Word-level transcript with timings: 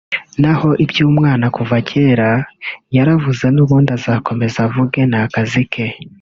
naho 0.41 0.69
iby’umwana 0.83 1.45
kuva 1.55 1.75
kera 1.89 2.29
yaravuze 2.95 3.45
n’ubundi 3.55 3.89
azakomeza 3.97 4.57
avuge 4.67 4.99
ni 5.11 5.17
akazi 5.23 5.63
ke 5.73 5.85